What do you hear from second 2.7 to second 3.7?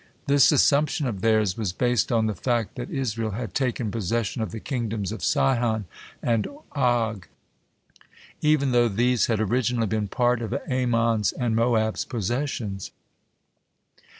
the Israel had